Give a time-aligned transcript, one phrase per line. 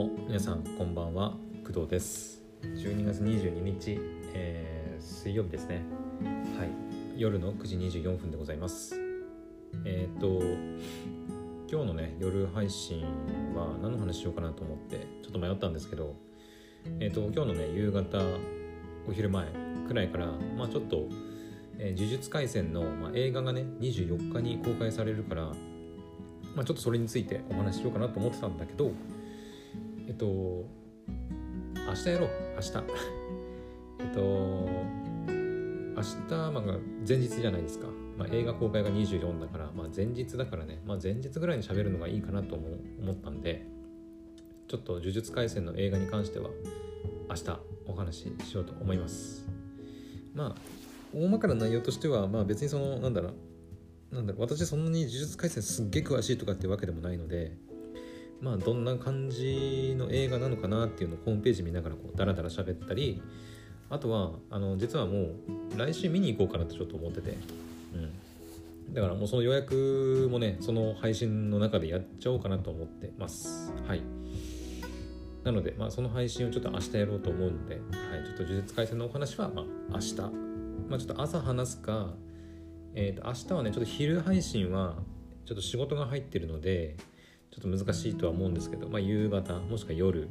[0.00, 2.42] も皆さんこんばんは工藤です。
[2.62, 3.98] 12月22日、
[4.32, 5.82] えー、水曜日ですね。
[6.58, 6.70] はい。
[7.18, 8.98] 夜の9時24分でございます。
[9.84, 10.42] えっ、ー、と
[11.70, 13.02] 今日のね夜配信
[13.54, 16.16] は何の話しようかなと思ってちょっと迷ったんですけど
[16.98, 18.22] えっ、ー、と今日のね夕方
[19.06, 19.48] お昼前
[19.86, 21.08] くらいからまあちょっと、
[21.76, 25.52] えー、呪術廻戦の、まあ、映画がね24日に公開されるから
[26.56, 28.90] まあ、ちょっとそれについてお話ししようかなと思ってたんだけど
[30.10, 32.72] えっと明日やろう明日。
[34.02, 37.86] えっと明日、まあ、前日じゃないですか、
[38.18, 43.66] まあ、映画公開が24だから、まあ、前日だからね、まあ、前日ぐらいに喋るのがいいかなと思ったんで
[44.66, 46.50] ちょっと呪術廻戦の映画に関しては
[47.28, 49.46] 明日お話ししようと思います。
[50.34, 50.60] まあ
[51.14, 53.30] 大まかな内容としては、まあ、別にそのなんだろ
[54.10, 57.56] うなんだろう私そんなに呪術廻戦すっげえ詳しいとかってわけでもないので
[58.40, 63.22] まあどんな感じの映画なのかなっていうのをホームページ見ながらこうダラダラ喋ったり
[63.90, 65.34] あとはあの実はもう
[65.76, 67.36] 来週見に行こうかなとちょっと思ってて、
[67.94, 73.72] うん、だからもうその予約もねその配信の中でやっちゃおうかなと思ってます。
[73.86, 74.02] はい。
[75.44, 77.82] なので、まあ、その配信をちょっと明日やろうと思うので、はい、
[78.26, 80.14] ちょっと呪術廻戦のお話は、まあ、明日、
[80.90, 82.10] まあ、ちょっと朝話すか
[82.94, 84.96] えーと、明日はねちょっと昼配信は
[85.46, 86.96] ちょっと仕事が入ってるので
[87.50, 90.28] ちょっと難しいとは思うんですけど、まあ、夕方もしくは夜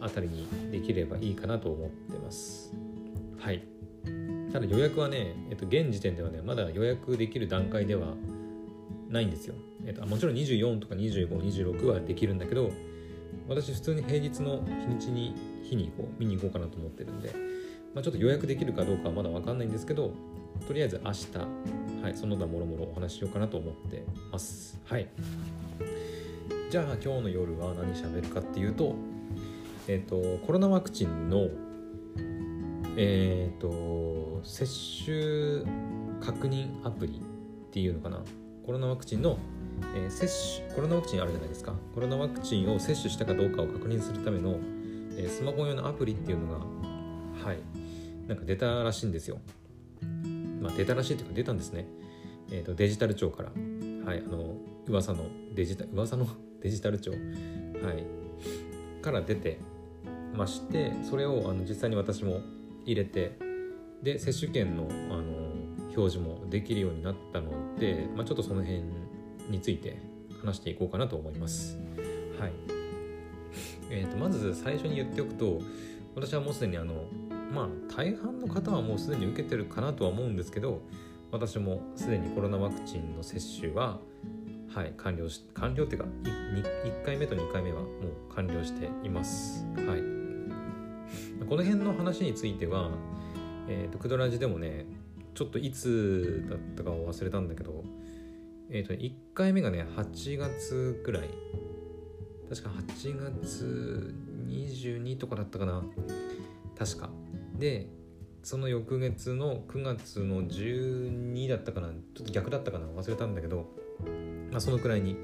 [0.00, 2.72] あたりにできればいいかなと思ってます
[3.38, 3.62] はい
[4.52, 8.14] ただ予約はね、えっと、現時点ではねまだ予約できる段階では
[9.08, 9.54] ないんですよ、
[9.86, 12.70] えっと、もちろん24とか2526はできるんだけど
[13.48, 17.32] 私普通に平日の日にちに日にこう見に行こうかなと思ってるんで、
[17.94, 20.12] まあ、ちょっと予約できるかどうかはまだ分かんないんですけど
[20.66, 21.26] とりあえず明日
[22.02, 24.78] はい、その他もろもろお話ししようかなと思ってます。
[24.86, 25.06] はい。
[26.70, 28.94] じゃあ今日の夜は何喋るかっていうと、
[29.88, 31.48] えっ、ー、と、コロナワクチンの、
[32.96, 34.66] えっ、ー、と、接
[35.04, 35.64] 種
[36.24, 38.22] 確認アプリっていうのかな。
[38.64, 39.36] コロナワクチンの、
[39.96, 41.74] えー、接種、コロナワクチンあるじゃないですか。
[41.92, 44.60] コロナワクチンを接種したかどうかを確認するための、
[45.16, 46.58] えスマホ用のアプリっていうのが、
[47.44, 47.58] はい、
[48.28, 49.40] なんか出たらしいんですよ。
[50.60, 51.88] まあ、出たらしいというか出たんですね、
[52.52, 53.50] えーと、デジタル庁から、
[54.04, 54.54] はい、あの
[54.86, 56.28] 噂のデジタル噂の
[56.62, 59.58] デジタル庁、はい、から出て
[60.34, 62.40] ましてそれをあの実際に私も
[62.84, 63.38] 入れて
[64.02, 65.50] で接種券のあの
[65.96, 68.84] 表示もできるようになったので、まあ、ちょっとその辺
[69.48, 70.00] について
[70.40, 71.78] 話していこうかなと思います。
[72.38, 72.52] はい
[73.90, 75.60] えーと、とまず最初に言っておくと
[76.14, 76.94] 私はもうすでにあの
[77.52, 80.80] まあ大半の方はもうすでに受けてるかなとは思うんですけど
[81.32, 83.98] 私もすでにコロナワクチンの接種は
[84.74, 86.62] はい完了し完了っていうか 1,
[87.02, 87.88] 1回目と2回目はも
[88.30, 89.64] う完了しています。
[89.86, 90.00] はい。
[91.48, 92.90] この辺の話については
[93.68, 94.86] え、ー、とクドラジでもね
[95.34, 97.84] ちょっといつだったかを忘れたんだけど
[98.70, 101.28] え、ー、と、1回目がね8月くらい。
[102.48, 104.14] 確か8月
[104.48, 105.82] 22とかだったかな。
[106.78, 107.10] 確か。
[107.58, 107.88] で
[108.42, 111.88] その翌月の9月の12だったかな。
[111.88, 112.86] ちょっと逆だったかな。
[112.86, 113.68] 忘れたんだけど、
[114.50, 115.16] まあ、そのくらいに、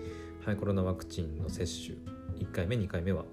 [0.45, 1.99] はい、コロナワクチンの接種
[2.39, 3.25] 1回目2回目は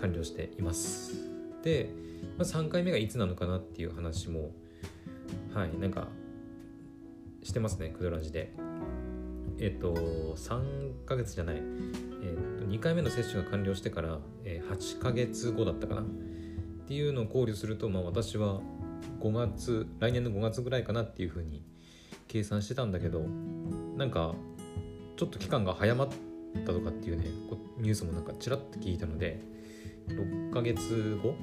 [0.00, 1.14] 完了しています。
[1.62, 1.90] で、
[2.36, 4.50] まあ、3回目がいつなのかなっていう話も
[5.54, 6.08] はいなんか
[7.42, 8.52] してますねクドラジで。
[9.60, 16.02] えっ、と3ヶ月じゃない、えっ、と2回目の接種が完了してから、えー、8ヶ月後だったかな。
[16.02, 16.04] っ
[16.86, 18.60] ていうのを考慮すると、まあ、私は
[19.20, 21.62] 5月来年の5月ぐらいかなっていうふうに
[22.28, 23.20] 計算してたんだけど
[23.96, 24.34] なんか
[25.16, 26.08] ちょっと期間が早まっ
[26.66, 27.24] たとかっていうね
[27.78, 29.40] ニュースもなんかちらっと聞いたので
[30.08, 31.34] 6ヶ月後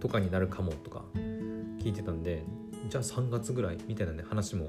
[0.00, 2.42] とかになるかもとか聞いてたんで
[2.88, 4.68] じゃあ3月ぐらいみたいなね話も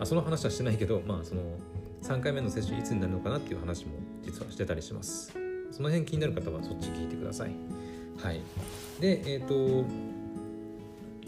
[0.00, 1.42] あその話はしてないけどまあその
[2.02, 3.92] 3回目の接種いつになるのかなっていう話も
[4.22, 5.32] 実はしてたりします。
[5.70, 7.52] その辺気になる方はそっち聞いてください。
[8.18, 8.40] はい。
[9.00, 9.88] でえっ、ー、と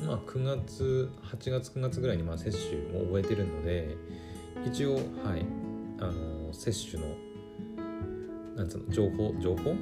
[0.04, 3.96] まあ9月8月9月ぐらいにまあ接種も終えてるので
[4.66, 5.63] 一応はい。
[6.04, 7.08] あの接種の
[8.56, 9.74] なんつうの情報情報？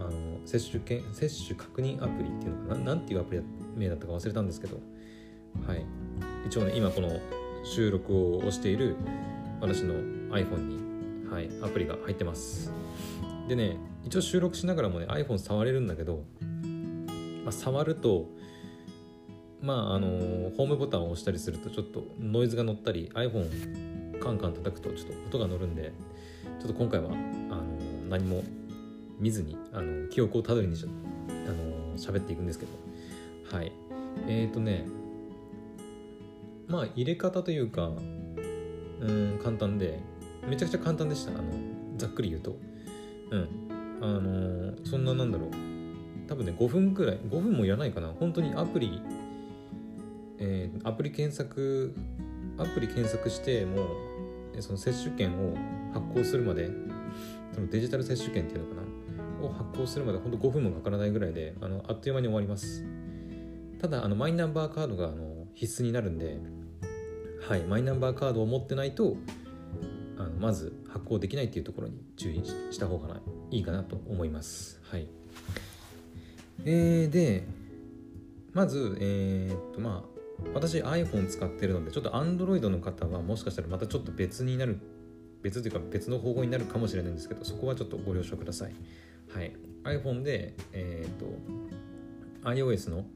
[0.00, 0.10] あの
[0.44, 2.84] 接種券接種確認アプリっていうのかな？
[2.84, 3.42] なんていうアプリ
[3.76, 4.80] 名だったか忘れたんですけど。
[5.66, 5.84] はい。
[6.46, 7.20] 一応ね今この
[7.64, 8.96] 収録をしている
[9.60, 9.94] 私の
[10.30, 12.72] iPhone に、はい、アプリが入ってます。
[13.48, 16.24] でね一応収録しながらもね iPhone 触れるんだけど
[17.44, 18.28] まあ、触ると
[19.60, 20.08] まああの
[20.56, 25.92] ホームボタンを押したりするとちょっとノイズが乗ったり iPhone カンカン叩くとちょっと音が乗るんで
[26.60, 27.64] ちょっと今回はあの
[28.08, 28.42] 何も
[29.18, 33.56] 見ずにあの記憶をたどりにしゃあの喋っていくんですけど。
[33.56, 33.72] はい。
[34.26, 34.86] えっ、ー、とね
[36.68, 37.90] まあ入れ方というか
[39.00, 40.00] うん簡単で
[40.48, 41.32] めちゃくちゃ簡単でした。
[41.32, 41.42] あの
[41.96, 42.56] ざっくり言うと。
[43.30, 43.48] うん。
[44.00, 45.50] あのそんななんだろう。
[46.28, 48.08] 多分ね5分くらい5分もいらないかな。
[48.18, 49.02] 本当にアプリ
[50.40, 51.94] えー、アプリ検索
[52.58, 53.86] アプリ検索してもう
[54.58, 55.56] その接種券を
[55.92, 56.70] 発行するまで
[57.52, 62.84] そのデジタル接種券っていうのかなを発行するまでほんと5分もかからないぐらいであのあっという間に終わります。
[63.80, 66.38] ただあのマイナンバーカードがあの必須になるんで
[67.48, 69.16] はいマイナンバーカードを持ってないと
[70.18, 73.20] あのまず発行できないっていうところに注意した方が
[73.50, 74.80] いいかなと思います。
[74.84, 75.06] はい。
[76.66, 77.46] えー、で
[78.52, 80.19] まずえー、っとまあ
[80.54, 84.80] 私 iPhone 使ってるのでちょっと Android の方はもしかしたらまたちょっと別になる
[85.42, 88.74] 別というか別の方法になるかもしれないんですけどそこはちょっとご了承ください。
[89.34, 89.52] はい。
[89.84, 91.26] iPhone でえっ、と
[92.48, 93.06] iOS の、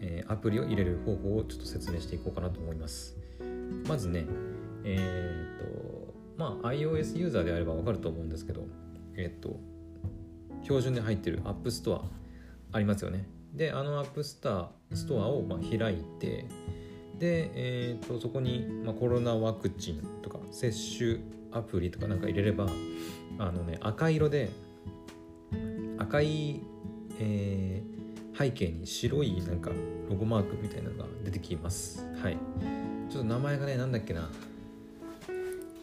[0.00, 3.16] えー、アプリを入れる方法をちょっと説明していこうかなと思います。
[3.88, 4.26] まずね
[4.84, 8.66] えっ、とまあ iOS ユーザーであればわかると思うんですけど
[9.16, 9.58] えっ、と
[10.62, 12.02] 標準で入ってる App Store
[12.72, 13.26] ありますよね。
[13.56, 16.46] であのアップスターストアをま開いて
[17.18, 21.18] で、えーと、そこに、まコロナワクチンとか接種
[21.50, 22.68] アプリとかなんか入れれば
[23.38, 24.50] あのね赤色で
[25.98, 26.60] 赤い、
[27.18, 29.70] えー、背景に白いなんか
[30.10, 32.06] ロゴマークみたいなのが出てきます。
[32.22, 32.36] はい。
[33.08, 34.28] ちょっと名前がねなんだっけな。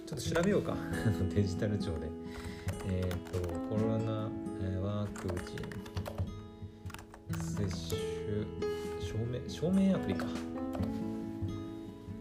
[0.06, 0.76] ちょっと調べようか。
[1.34, 2.10] デジタル庁で。
[2.88, 4.30] えっ、ー、とコロナ
[4.82, 6.03] ワクチン。
[7.34, 8.00] 接種
[9.02, 10.26] 証明証明アプリか。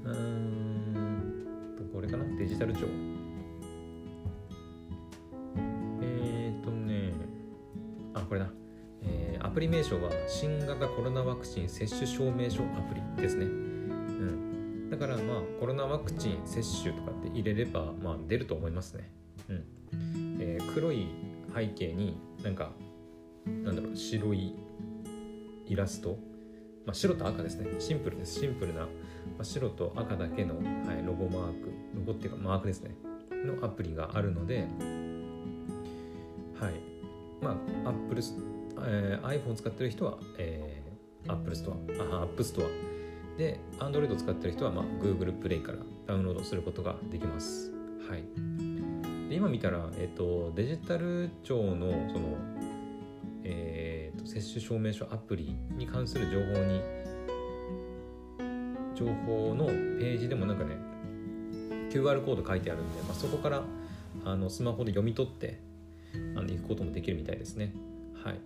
[0.05, 2.25] うーんこれかな？
[2.39, 2.81] デジタル庁。
[6.01, 7.13] えっ、ー、とね
[8.15, 8.51] あこれだ、
[9.03, 13.45] えー、アプリ名称は新型コロナワクチン接種証明書アプリですね。
[13.45, 14.91] うん。
[14.91, 19.11] だからまあコロナワクチン接種とかって入れればまあ出ると思いますね。
[19.49, 19.65] うん、
[20.41, 21.09] えー、黒い
[21.55, 22.73] 背景になんか
[23.47, 24.55] なんだろう白い
[25.73, 26.19] イラスト、
[26.85, 27.67] まあ、白と赤ですね。
[27.79, 28.41] シンプルです。
[28.41, 28.89] シンプルな、ま
[29.41, 31.73] あ、白と赤だけの、はい、ロゴマーク。
[31.95, 32.95] ロゴっていうかマークですね。
[33.31, 34.69] のアプリがあるので
[36.61, 36.75] はい。
[37.41, 38.23] まあ Apple、
[38.87, 41.73] えー、iPhone 使ってる人は、えー、Apple Store
[42.13, 42.69] あ App Store
[43.39, 47.73] で Android 使ってる人は、まあ、Google Play からダウンロードすることができます。
[48.09, 48.23] はい。
[49.31, 52.37] で今見たら、えーと、デジタル庁のその
[54.25, 56.81] 接種証明書アプリに関する情報に
[58.95, 60.77] 情報のページでもなんかね
[61.91, 63.63] QR コード書いてあるんで、まあ、そこから
[64.25, 65.61] あのスマホで読み取って
[66.37, 67.75] あの行くこともできるみたいですね。
[68.23, 68.41] はい。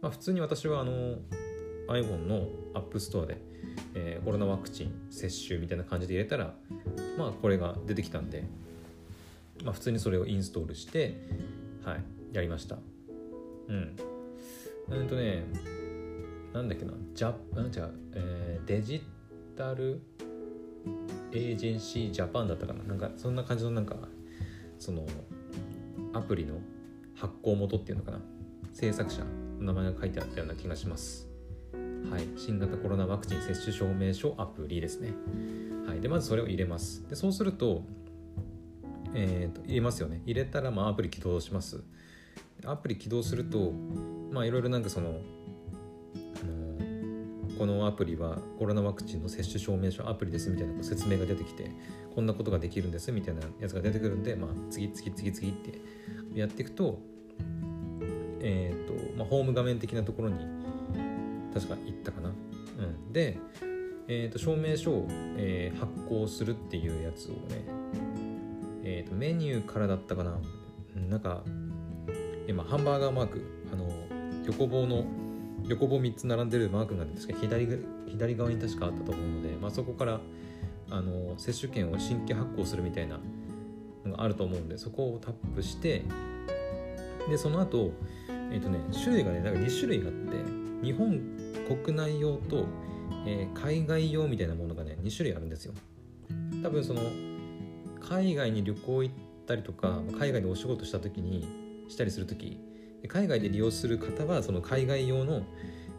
[0.00, 1.16] まあ、普通に私はあの
[1.88, 3.38] iPhone の App Store で、
[3.94, 6.54] えー、コロナワクチン接種みたいな感じで入れたら
[7.18, 8.44] まあこれが出てきたんで、
[9.64, 11.20] まあ、普通にそれをインストールして
[11.84, 12.78] はいやりました。
[13.68, 13.96] うん。
[14.90, 15.44] うんとね
[16.52, 19.02] なんだっけなジャなん違う、えー、デジ
[19.56, 20.02] タル
[21.32, 22.82] エージェンシージャパンだったかな。
[22.82, 23.96] なんかそんな感じのなんか
[24.78, 25.06] その
[26.12, 26.60] アプリの
[27.14, 28.20] 発行元っていうのかな。
[28.72, 29.22] 制作者
[29.58, 31.28] の名前が書いてあったような気がします。
[32.10, 32.26] はい。
[32.36, 35.12] 新型コロナワクチン接種証明書アプリですね。
[35.86, 36.00] はい。
[36.00, 37.06] でまずそれを入れます。
[37.08, 37.84] でそうすると
[39.14, 40.22] えっ、ー、と入れますよね。
[40.24, 41.82] 入れたらまあアプリ起動します。
[42.64, 43.72] アプリ起動すると
[44.30, 45.12] まあいろいろなんかそのあ
[46.46, 51.70] のこのアプリはコロナワクチンの接種証明書アプリですみたいな説明が出てきて
[52.14, 55.80] こんなことができるんですみたいなやつが出てくるんで、まあ、次次次次って
[56.34, 56.98] やっていくと
[58.42, 60.36] えっ、ー、と、まあ、ホーム画面的なところに
[61.52, 62.30] 確か行ったかな。
[62.30, 62.32] う
[62.82, 63.38] ん、で、
[64.08, 65.06] えーと、証明書を、
[65.36, 67.64] えー、発行するっていうやつをね、
[68.82, 70.38] えーと、メニューからだったかな
[71.08, 71.42] なんか
[72.48, 73.88] 今ハンバーガーマークあの
[74.46, 75.04] 横棒の
[75.68, 77.68] 横棒3つ並んでるマークが確か左
[78.08, 80.20] 左側に確かあったと思うので、まあ、そこから
[80.90, 83.20] あの接種券を新規発行するみたいな
[84.04, 86.04] のがあると思うんでそこをタップして
[87.28, 87.92] でその後
[88.28, 91.20] えっ、ー、とね種類がねなんか2種類あって日本
[91.84, 92.66] 国内用と、
[93.26, 95.74] えー、海外用みたいなものがね2種類あるんですよ。
[96.62, 97.02] 多分その
[98.00, 99.14] 海外に旅行行っ
[99.46, 101.46] たりとか海外でお仕事した時に
[101.88, 102.58] したりする時
[103.08, 105.42] 海外で利用する方はその海外用の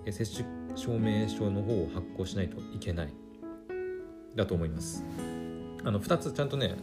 [0.09, 3.13] 接種証明書の方を発行しないといけない。
[4.35, 5.03] だと思います。
[5.83, 6.75] あの2つちゃんとね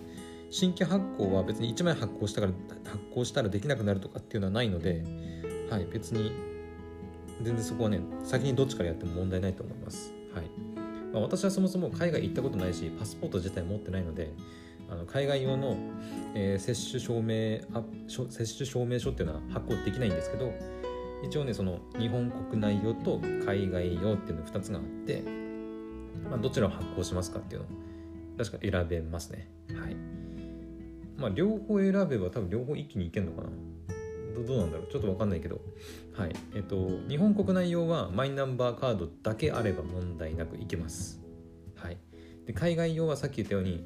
[0.51, 2.53] 新規発行は別に1枚発行したから
[2.85, 5.05] 発行したらできなくなるとかっていうのはないので、
[5.71, 6.33] はい、別に
[7.43, 10.13] 全然そこはね先にどっちからやっても問題ないと思います。
[10.35, 10.51] はい。
[11.13, 14.33] まあ、私はそもそも海外行ったことないしパスポート自体持ってないので
[14.91, 15.77] あの海外用の、
[16.35, 17.83] えー、接種証明あ
[18.29, 20.53] 接種証明書っていうのは発行できないんですけど
[21.23, 25.23] 一応ねその日本国内用と海外用っていうの2つがあって、
[26.31, 27.69] まあ、どちらを発行しますかっていうのを
[28.39, 29.51] 確か選べますね。
[29.75, 29.97] はい。
[31.17, 33.49] まあ両方選べば多分両方一気にいけるのかな。
[34.47, 34.87] どうなんだろう。
[34.87, 35.61] ちょっと分かんないけど。
[36.17, 36.33] はい。
[36.55, 41.21] えっと日本国内用はマイナンバーカードだけあれば問題なくいけます。
[41.75, 41.99] はい。
[42.47, 43.85] で海外用はさっき言ったように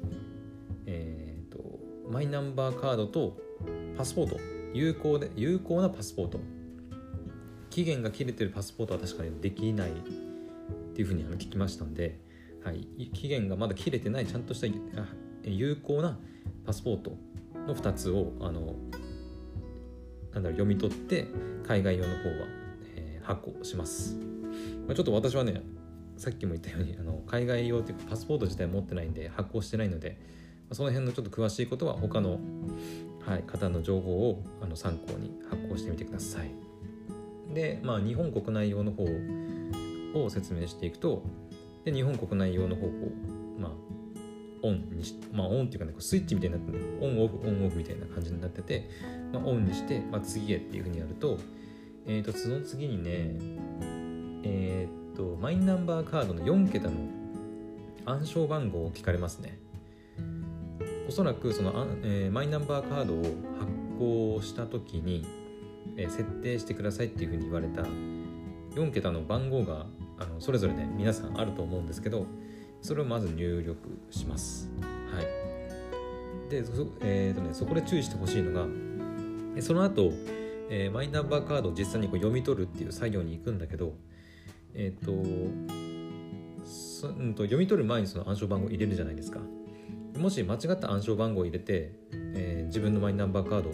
[0.85, 3.37] えー、っとマイナンバーカードと
[3.97, 4.39] パスポート。
[4.73, 6.39] 有効で有効なパスポート。
[7.69, 9.93] 期限が切れてるパスポートは確かにできないっ
[10.93, 12.19] ていうふうにあの聞きましたんで、
[12.63, 14.67] はい、期限がまだ切れてないちゃんとした
[15.43, 16.19] 有効な
[16.67, 17.17] パスポート
[17.67, 18.75] の2つをあの
[20.33, 21.27] なんだろう読み取って
[21.67, 22.47] 海外用の方は、
[22.95, 24.17] えー、発行します、
[24.87, 25.63] まあ、ちょっと私はね
[26.17, 30.19] さっきも言ったようにあの海外用っていうかパスポート自体持ってないんで発行してないので
[30.71, 32.39] その辺のちょっと詳しいことは他の、
[33.25, 36.51] はい、方の情報をあの参考に発行してみてください。
[37.53, 39.05] で、まあ、日本国内用の方
[40.13, 41.23] を説明していくと
[41.85, 42.89] で日本国内用の方法
[43.59, 43.71] まあ
[44.61, 48.89] オンにしまあオンっていうかねスイッチみたいになってオンオフオンオフみたいな感じになってて、
[49.31, 51.37] まあ、オンにして、まあ、次へっていうふうにやると
[52.05, 53.35] えっ、ー、とその次にね
[54.43, 56.95] えっ、ー、とマイナンバーカードの4桁の
[58.05, 59.59] 暗証番号を聞かれますね
[61.07, 61.71] おそらくその、
[62.03, 63.23] えー、マイナンバーカードを
[63.59, 65.25] 発行した時に
[65.97, 67.83] え設定してくださいっていうふうに言われた
[68.75, 69.85] 4桁の番号が
[70.17, 72.25] あのそれぞれね皆さんあると思うんですけど
[72.81, 73.77] それをまず入力
[74.09, 74.69] します。
[74.81, 75.25] はい、
[76.49, 78.67] でそ,、えーとね、そこで注意してほしいのが
[79.61, 80.11] その後、
[80.69, 83.93] えー、マイナンバーカードを実際にこう読み取るっていう作業に行くんだけど、
[84.73, 85.15] え、ー、とう
[87.23, 89.39] んと読み取る前にその暗証番号入れるじゃないですか。
[90.17, 91.91] もし間違った暗証番号を入れて、
[92.35, 93.71] えー、自分のマイナンバーカード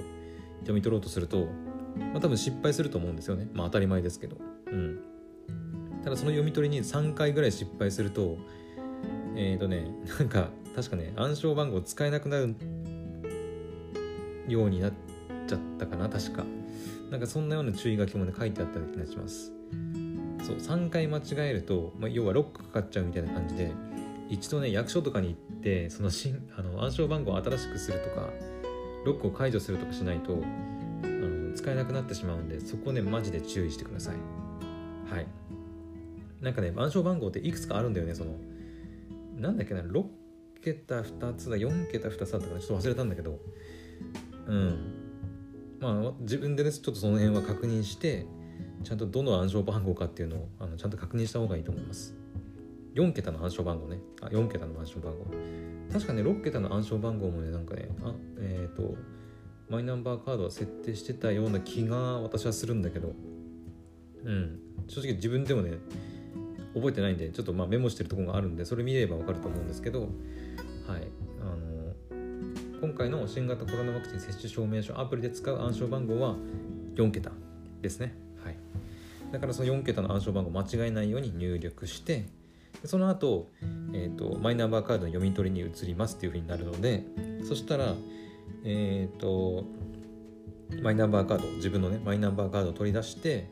[0.60, 1.48] 読み取ろうとすると
[2.00, 3.48] まあ、多分失敗すると思うんですよね。
[3.54, 4.38] まあ当たり前ですけど。
[4.72, 5.00] うん。
[6.04, 8.38] ただその読み取りに3回ぐらい失敗すると
[9.36, 12.56] えっ、ー、とねなんか確かね暗証番号使えなくなる
[14.48, 14.94] ようになっ
[15.48, 16.44] ちゃったかな確か。
[17.12, 19.52] なんかそんなような注意書きもね書いてあったような気がします。
[20.46, 23.72] そう3回間違えると、まあ、要はロックかかっちゃうみたいな感じで
[24.30, 25.49] 一度ね役所とかに行って
[25.90, 28.30] その新あの暗証番号を新しくするとか
[29.06, 30.34] ロックを解除するとかしないと
[31.04, 34.16] あの使えなくなってしまうんでそこねマジで注意してください。
[35.14, 35.28] はい。
[36.42, 38.32] なんかね暗証番号っていくつかあるんだよねその
[39.38, 40.04] なんだっけな6
[40.64, 43.40] 桁2つだ4桁2つだったかなちょっと忘れたんだけど。
[44.48, 44.96] うん。
[45.80, 48.26] まあ自分でねちょっとその辺は確認して
[48.84, 52.16] ちゃんとどの暗証番号かっていうのをあのちゃんと確認した方がいいと思います。
[52.96, 54.00] 4桁の暗証番号ね。
[54.22, 55.26] あ4桁の暗証番号。
[55.92, 58.96] 確かね6桁の暗証番号もねなんかねあえっ、ー、と
[59.70, 63.14] マイナンバーカードは設定してたような気が私はするんだけど。
[64.26, 64.60] うん。
[64.88, 65.78] 正直自分でもね
[66.74, 70.02] 覚えてないんでちょっとまあメモしてるところがあるんでそれ見ればわかると思うんですけど。
[70.02, 70.10] はい。
[71.42, 71.80] あの
[72.82, 76.36] 今回の新型コロナワクチン接種証明書アプリで使う暗証番号は
[76.96, 77.32] 4桁
[77.82, 78.16] ですね。
[78.44, 78.58] はい。
[79.32, 82.26] だからその4桁の暗証番号間違えないように入力して
[82.86, 83.50] その後、
[83.94, 87.04] えーと、マイナンバーカードの読み取りに移りますっていうふうになるので
[87.44, 87.94] そしたら
[88.64, 89.66] えっ、ー、と
[90.82, 93.50] マイナンバーカード自分のねマイナンバーカードを取り出して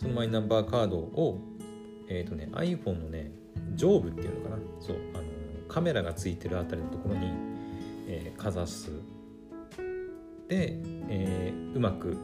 [0.00, 1.40] そのマイナンバーカードを
[2.08, 3.30] えっ、ー、とね iPhone のね
[3.74, 4.62] 上部っていうのかな。
[4.80, 5.24] そうあの
[5.68, 7.30] カメラがついてるあたりのところに、
[8.06, 8.90] えー、かざす
[10.48, 10.78] で、
[11.08, 12.16] えー、うまく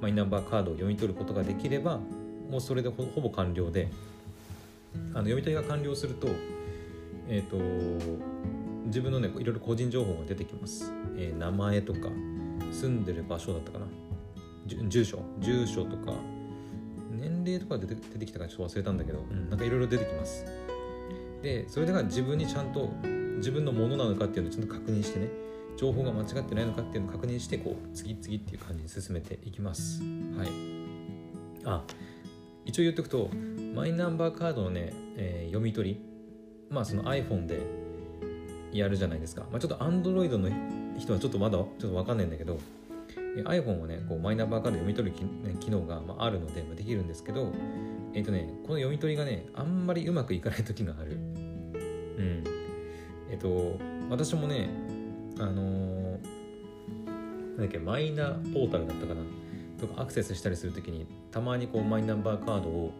[0.00, 1.98] マイナンバーカードを読み取ることができれば
[2.50, 3.88] もうそれでほぼ完了で
[4.94, 6.28] あの読み取りが完了すると
[7.28, 8.20] えっ、ー、と
[8.86, 12.08] 自分のねいろいろ個人情報が出てきます、えー、名前とか
[12.72, 13.86] 住んでる場所だったかな。
[14.88, 16.12] 住所住所とか
[17.10, 20.44] 年齢とか出て出てきたかちょっと忘れたんだけど、うん、なんかいろいろ出てきます。
[21.42, 22.90] でそれが自分にちゃんと
[23.38, 25.28] 自分のものなのかっていうのをちゃんと確認してね
[25.76, 30.02] 情報が間違ってないのかっていうのを確認してこう次々っていう感じに進めていきます。
[30.36, 30.48] はい。
[31.64, 31.82] あ
[32.70, 33.28] 一応言っておくと
[33.74, 36.00] マイナンバーカードのね、えー、読み取り
[36.70, 37.58] まあその iPhone で
[38.72, 40.48] やるじゃないですか、まあ、ちょっと Android の
[40.96, 42.60] 人はちょっとまだちょっと分かんないんだけど
[43.44, 45.16] iPhone はねこうマイナンバーカード読み取る
[45.58, 47.52] 機能が、あ、るので、まあ、できるんですけど
[48.14, 51.14] えっ、ー、とねこの読み取りがねあんまりうまくいかない時がある。
[51.14, 52.44] うん。
[53.30, 54.68] えっ、ー、と私もね
[55.40, 56.18] あのー、
[57.06, 59.39] なんだっけマイナポータルだったかな。
[59.80, 62.92] とかアクセスしたりするときにたまにこうマイナンバーカードを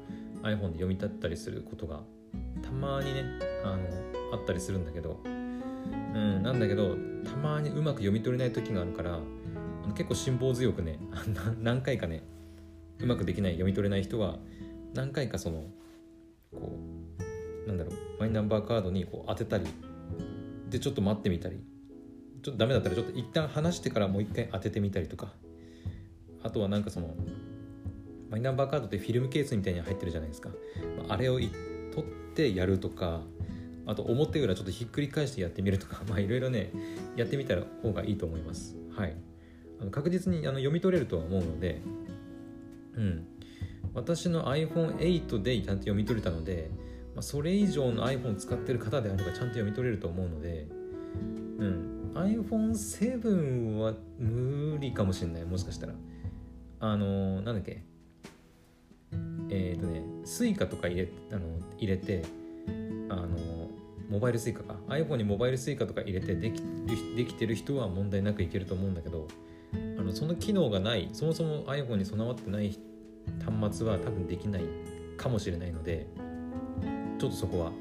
[0.42, 2.00] iPhone で読み取ったりすることが
[2.62, 3.25] たまにね
[3.64, 3.78] あの
[4.32, 5.28] あったりするんだけどう
[6.18, 9.18] んなんだけどたまにうまく読み取れない時があるから
[9.94, 10.99] 結構辛抱強くね
[11.60, 12.22] 何回かね
[12.99, 14.38] うまくできない読み取れない人は
[14.94, 15.64] 何回かその
[16.52, 16.78] こ
[17.64, 19.64] うなんだろうマイナンバーカードにこう当てたり
[20.68, 21.60] でちょっと待ってみたり
[22.42, 25.32] ちょっとダメだったらちょっと一旦離してからもう一回当ててみたりとか
[26.42, 27.14] あとはなんかその
[28.30, 30.50] マイナンバーカードってフィルムケースみたいに入ってるじゃないですか。
[31.09, 32.04] あれを取っ
[32.35, 33.23] てやるとか
[33.87, 36.70] あと表裏ちょっとひっくり返してやってみるとか まあいろいろね
[37.16, 38.76] やってみた方がいいと思います。
[38.90, 39.14] はい。
[39.80, 41.80] あの確実にあの読み取れるとは思うので
[42.97, 43.26] うん。
[43.94, 46.70] 私の iPhone8 でちゃんと読み取れたので、
[47.14, 50.68] まあ、それ以上の iPhone 使ってる方であればちゃんと読み取れると思うので
[51.59, 52.12] うん。
[52.14, 55.44] iPhone7 は無理かもしれない。
[55.44, 55.94] もしかしたら。
[56.80, 57.82] あのー、なんだっけ？
[59.50, 61.40] えっ、ー、とね Suica とか入れあの
[61.78, 62.22] 入れて
[63.08, 63.28] あの
[64.08, 64.76] モバイル Suica か。
[64.88, 66.62] iPhone にモバイル Suica とか入れてでき
[67.16, 69.28] できてる人は問題なくいけると思うんだけど
[69.99, 72.78] あのその機能がないそもそも iPhone に備わってない
[73.44, 74.62] 端末は多分できない
[75.16, 76.06] かもしれないので
[77.18, 77.72] ちょっとそこは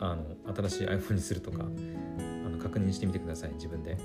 [0.00, 0.24] あの
[0.68, 3.96] 新しい iPhone にするとかあの確認してみてください自分で、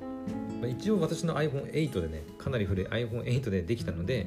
[0.00, 0.15] うん。
[0.60, 4.26] まあ、一応私の iPhone8 でねかなり古い iPhone8 でできたので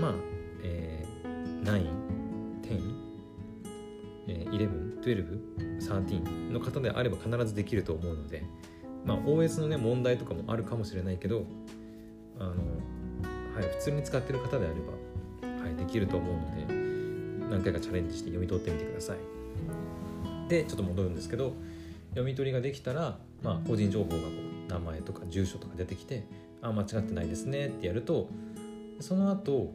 [0.00, 0.14] まあ、
[0.62, 1.82] えー、9、
[2.62, 2.94] 10、
[4.28, 8.44] えー、11、12、13の方であれば必ずできると思うので
[9.04, 11.44] まあ OS のね問題とかもあるかもしれないけど
[12.38, 12.54] あの
[13.56, 16.74] はい、普通に使ってる方であれば、はい、できると思うので
[17.50, 19.16] 何回かチャレンジして読み取ってみてください。
[20.48, 21.54] でちょっと戻るんですけど
[22.10, 26.26] 読み取りができたら、まあ、個人情報がこう名前とか住所とか出てきて
[26.62, 28.28] あ間違ってないですねってやると
[29.00, 29.74] その後、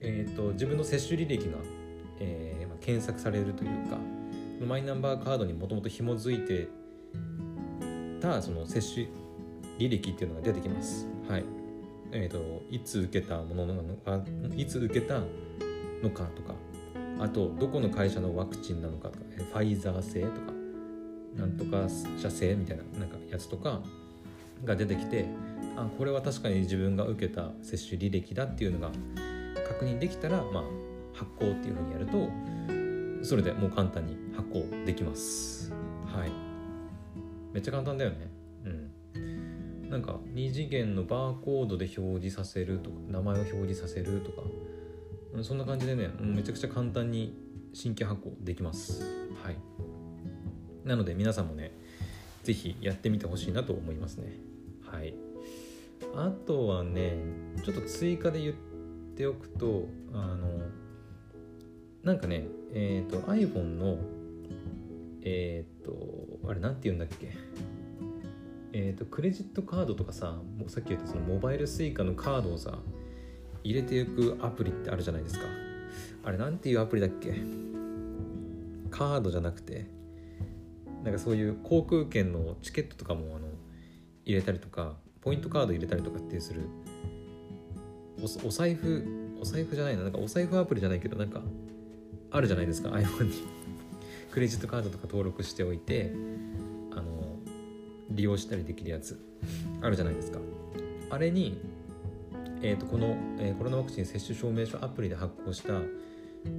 [0.00, 1.56] えーと、自分の接種履歴が、
[2.20, 3.98] えーまあ、検索されるというか
[4.64, 6.68] マイナンバーカードにもともと紐づいて
[8.20, 9.08] たその接種
[9.78, 11.06] 履歴っていうのが出てきます。
[11.28, 11.44] はい、
[12.12, 14.24] えーと、いつ受けたものなのか
[14.56, 15.20] いつ受けた
[16.02, 16.54] のかとか
[17.18, 20.52] あとどこの会社のワクチンなのかとかファイザー製とか
[21.34, 23.82] なんとか社製みたいななんかやつとか
[24.64, 25.26] が出てきて
[25.76, 28.90] あこれは確かに自分が受けた接種履歴だっていうのが
[29.68, 30.62] 確認できたら、まあ、
[31.12, 35.72] 発行っていうふうにやるとそれでもう簡単に発行できます。
[36.06, 36.30] はい。
[37.52, 38.30] めっちゃ簡単だよね。
[38.64, 39.90] うん。
[39.90, 44.42] なんか2次元のバーコードで表示させるとか名前を表示させるとか
[45.42, 47.36] そんな感じでねめちゃくちゃ簡単に
[47.72, 49.02] 新規発行できます。
[49.42, 49.56] はい。
[50.84, 51.72] なので皆さんもね
[52.46, 54.32] 是非やってみてほしいなと思いますね。
[54.88, 55.14] はい。
[56.14, 57.16] あとはね
[57.64, 58.54] ちょっと追加で言っ
[59.16, 60.60] ておくとあの
[62.04, 63.98] なんかねえっ、ー、と iPhone の
[65.22, 67.32] えっ、ー、とあれ何て言うんだっけ？
[68.72, 72.78] えーと、クレジットカードとかさもうさっき言ったそのモバイル Suica のカードをさ
[73.64, 75.46] 入れていくアプリってあるじゃないですか。
[76.24, 77.34] あれなんていうアプリだっけ？
[78.90, 79.86] カードじゃなくて
[81.06, 83.46] なんかそういう航空券のチケットとかもあの
[84.24, 86.62] 入れたりとかポイントカード入れたりとかっていうする
[88.44, 91.42] お財布お財布じゃないななんかお財布アプリじゃないけどなんか
[92.32, 93.34] あるじゃないですか iPhone に。
[94.32, 96.12] クレジットカードとか登録しておいて
[96.90, 97.38] あの
[98.10, 99.16] 利用したりできるやつ
[99.80, 100.40] あるじゃないですか。
[101.08, 101.60] あれに、
[102.62, 105.80] えーと、この、えー、コロナワクチン接種証明書アプリで発行した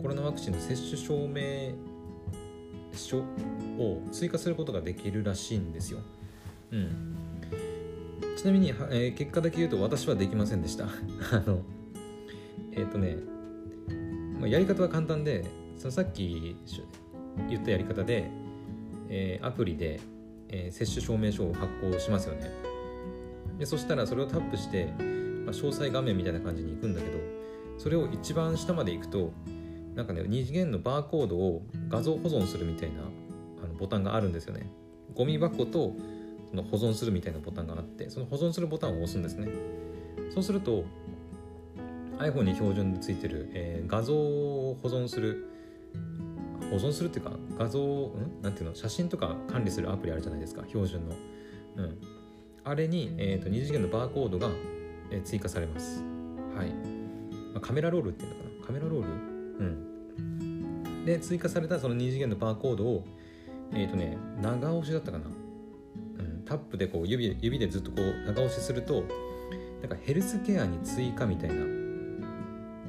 [0.02, 1.97] コロナワクチンの接種証明
[2.98, 6.00] 書を追加することができるらしいんですよ、
[6.72, 7.16] うん、
[8.38, 10.86] ちなみに、えー、結果だけ言うと私はできませんでした。
[11.32, 11.62] あの
[12.72, 13.18] えっ、ー、とね、
[14.40, 15.46] まあ、やり方は簡単で
[15.78, 16.56] そのさっき
[17.50, 18.30] 言ったやり方で、
[19.10, 20.00] えー、アプリで
[20.50, 22.52] えー、接種証明書を発行しますよね。
[23.60, 27.18] でそしたらそれをタップして、まあ、詳細画面みたいな感じに行くんだけど
[27.80, 29.34] それを一番下まで行くと
[29.98, 33.02] なんかね二次元のバーコードを画像保存するみたいな
[33.64, 34.70] あのボタンがあるんですよね。
[35.16, 35.96] ゴミ箱と
[36.50, 39.50] その保存するみたいなボタンがあってその保存するボタンを押すんですね。
[40.30, 40.86] そうすると
[42.20, 45.50] iPhone に標準でついてる、えー、画像を保存する
[46.70, 48.42] 保存するっていうか画像ん？
[48.44, 48.76] なんていうの？
[48.76, 51.16] 写真とか管理するアプリあるじゃないですか標準の。
[51.78, 51.98] うん。
[52.64, 54.50] あれに、えーと、二次元のバーコードが、
[55.10, 56.04] えー、追加されます。
[56.56, 56.68] はい、
[57.54, 58.66] まあ、カメラロールっていうのかな？
[58.68, 59.37] カメラロール？
[59.60, 61.06] うん。
[61.06, 63.06] で追加されたその二次元のバーコードを
[63.74, 65.26] えっ、ー、とね長押しだったかな。
[65.26, 65.30] う
[66.24, 66.44] ん。
[66.46, 69.04] タップでこう指指でずっとこう長押しすると
[69.82, 71.56] なんかヘルスケアに追加みたいな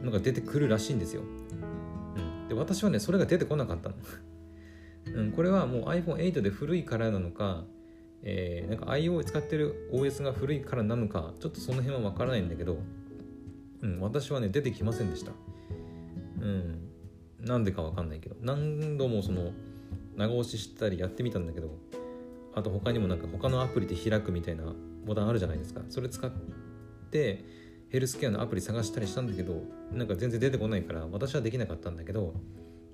[0.03, 3.95] のが出てくるらしいんですよ、うん、で私はねそれが出てこなかったの、
[5.15, 7.65] うん、これはもう iPhone8 で古いからなのか
[8.25, 12.79] えー、なんか IO 使ってる OS が古いからなのかちょっとその辺は分からないんだけど、
[13.81, 15.31] うん、私はね出てきませんでした。
[16.41, 16.89] うん。
[17.41, 19.53] なんでか分かんないけど何度もその
[20.17, 21.79] 長押ししたりやってみたんだけど
[22.55, 24.75] あと他にもなんか他のアプリで開くみたいな
[25.07, 25.83] ボタンあるじゃないですか。
[25.89, 26.31] それ使っ
[27.11, 27.45] て
[27.91, 32.35] ヘルスケアのアプリ探したりしたんだけどなんか全然出てこないから私はできなかったんだけど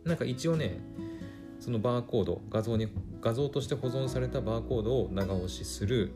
[0.04, 0.78] なんか一応ね
[1.58, 2.88] そのバーコード画像に
[3.20, 6.12] 画像として保存されたバーコードを長押しする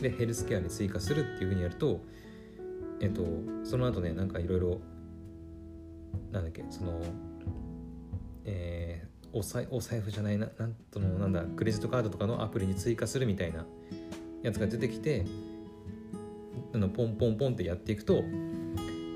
[0.00, 2.00] でヘルスケアに追加するっていうふうにやると
[3.00, 3.22] えっと
[3.62, 4.80] その後ねなんかいろいろ
[6.32, 7.00] なんだっけその
[8.44, 13.66] えー、おさお財布じゃないななんとのなんだクレジットカードとかのアプリに追加するみたいな
[14.42, 15.26] やつが出てきて
[16.72, 18.22] あのポンポンポンってやっていくと,、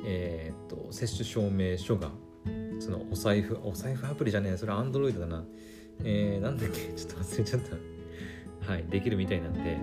[0.05, 2.11] えー、っと接種証明書が
[2.81, 5.45] そのお財布お財布アプリじゃねえそれアンドロイドだな。
[6.03, 8.73] えー、なんだっけちょっと忘れちゃった。
[8.73, 9.77] はいできるみたいなんで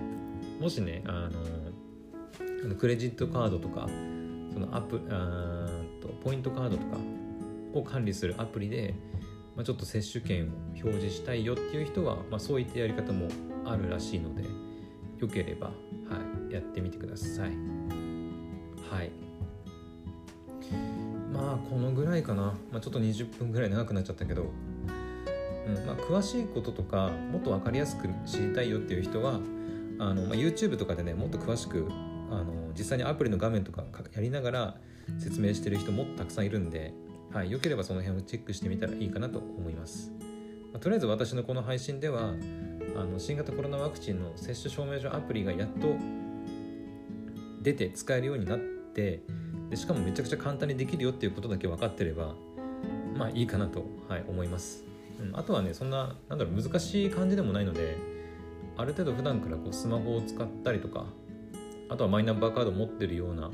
[0.60, 1.30] もしねあ
[2.66, 3.88] のクレジットカードとか
[4.52, 5.61] そのアプあ
[6.22, 6.98] ポイントカードとか
[7.74, 8.94] を管理するアプリで、
[9.56, 13.28] まあ、ちょっと接種券を表示したいよっていう人は、まあ、そういったやり方も
[13.64, 14.44] あるらしいので
[15.18, 15.72] よければ、は
[16.50, 17.50] い、やってみてください。
[18.90, 19.10] はい。
[21.32, 29.40] まあこのぐらいかな、まあ、ちょっと20分ぐらい長くなっちゃったけど、うんまあ、詳しいこととかもっと分かりやすく知りたいよっていう人は
[29.98, 31.88] あの、まあ、YouTube とかでねもっと詳しく
[32.30, 34.76] あの実際にアプリの画面とかやりながら
[35.18, 36.92] 説明してる人もたくさんいるんで、
[37.32, 40.12] はい、よければその辺をチェックしてみたらいいかなと思います。
[40.72, 42.34] まあ、とりあえず私のこの配信では
[42.96, 45.96] あの新型コロナワクチンの接種証明書アプリがやっと
[47.62, 49.22] 出て使えるようになって
[49.70, 52.34] でしかもめちゃくちゃ簡単にできるよっていうことだけ分かってれば
[53.16, 54.84] まあいいかなと、はい、思います、
[55.20, 57.96] うん、あとはねそんななんだろう難しい感じでもないので
[58.76, 61.06] ある程度普段からこうスマホを使ったりとか
[61.88, 63.50] あとはマイナンバーカードを持ってるような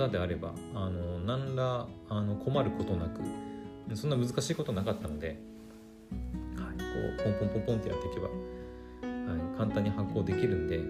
[0.00, 3.20] 方であればあの何らあの困ることなく
[3.94, 6.84] そんな難しいことなかったので、はい、こ
[7.18, 10.80] うポンポンポンポンってやっていけば、はい、簡単に発行できるんで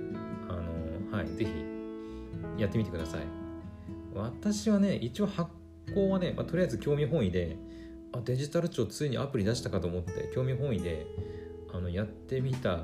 [0.49, 0.53] あ
[1.13, 3.21] の、はい、ぜひやってみてください。
[4.15, 5.51] 私はね一応発
[5.95, 7.57] 行はね、まあ、とりあえず興味本位で
[8.13, 11.07] あデジタル庁ついにアプリ出したかと思って興味本位で
[11.73, 12.81] あのやってみた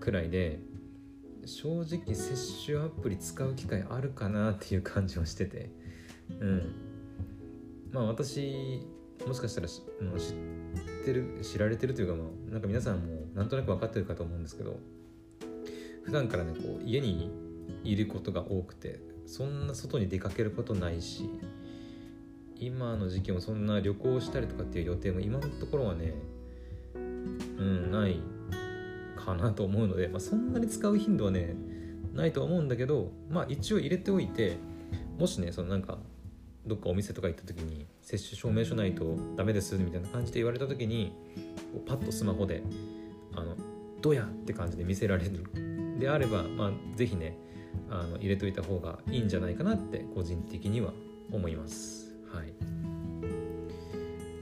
[0.00, 0.60] くらいで
[1.46, 5.70] 正直接種アプリ使う機会あるかなっていう感じはしてて。
[6.40, 6.74] うん。
[7.92, 8.86] まあ私
[9.26, 9.82] もしかしたら知っ
[11.04, 14.78] てる知られてるというかまあなんか皆さんもなんとなく分かってるかと思うんですけど
[16.04, 17.30] 普段からねこう家に
[17.84, 21.30] いることが多くてそんな外に出かけることないし
[22.58, 26.14] 今の時期もそんな旅行したりとかっていう予定も今のところはね
[26.94, 28.20] うんない。
[29.26, 31.54] かなと思うので、まあ、そんなに使う頻度はね
[32.14, 34.56] ないと思うんだけどまあ一応入れておいて
[35.18, 35.98] もしねそのなんか
[36.66, 41.12] どっかお店とか行った時に接種証明書ないとダメですみたいな感じで言われた時に
[41.86, 42.62] パッとスマホで
[43.34, 43.56] あの
[44.00, 45.44] どやって感じで見せられる。
[45.98, 47.36] であればまあ是非ね
[47.88, 50.92] あの入れといた方がいいんじゃないかなって個人的には
[51.32, 52.14] 思います。
[52.32, 52.52] はい。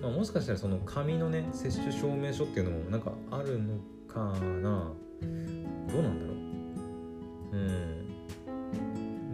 [0.01, 3.83] まあ、もしかしたらその紙のね接種証明書っていうのもなんかあるのか
[4.15, 4.21] か
[4.63, 4.93] な。
[5.93, 6.33] どうなんだろ
[7.53, 7.57] う？
[7.57, 7.57] う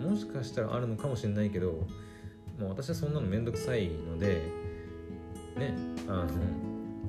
[0.09, 0.11] ん。
[0.11, 1.87] もしかしたらあるのかもしれないけど、
[2.59, 4.43] まあ、私はそんなのめんどくさいので
[5.57, 5.75] ね
[6.09, 6.29] あの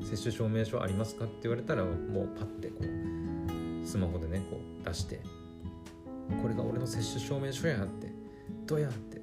[0.04, 5.22] 接種証明書ありますかって言われたらもうパッてこうスマホでねこう出して
[6.42, 8.12] これが俺の接種証明書やって
[8.66, 9.22] どうやって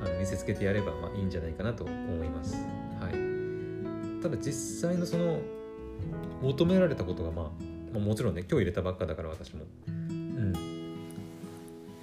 [0.00, 2.56] あの見せつけてやればまあいいんじゃないかなと思います。
[3.00, 5.40] はい、ただ実際のその
[6.42, 7.52] 求められたことが、ま
[7.94, 9.64] あ、もちろんね今日入れたばっかだから私も。
[9.88, 10.52] うん、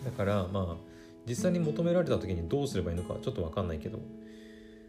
[0.03, 0.89] だからまあ
[1.27, 3.99] 実際に求められた時にどうすればいいのかちょっと分かんないけど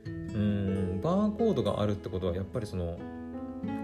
[0.07, 2.99] うんバーコードがあるってことはやっぱりその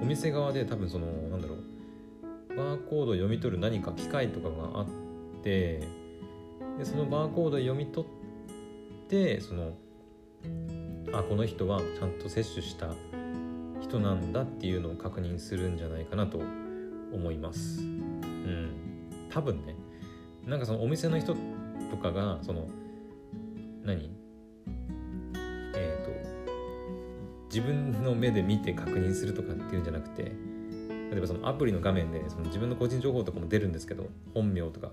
[0.01, 4.87] お店側で多分そのなんだろうバーコードを読み取る何か機械とかがあっ
[5.43, 5.81] て
[6.79, 9.73] でそのバーコードを読み取ってその
[11.13, 12.89] あこの人はちゃんと接種した
[14.01, 16.41] なんだっていうのを確認するんじゃないかなと
[17.13, 17.81] 思います。
[17.81, 18.71] うん。
[19.31, 19.75] 多分ね。
[20.45, 22.69] なんかそのお店の人とかが、その、
[23.85, 24.11] 何？
[25.75, 30.33] えっ、ー、と、自分の目で見て確認するとかっていうんじゃなくて、
[31.11, 34.91] 例えばそのアプリの画面でその自分の個人情報とかも出るんですけど本名とか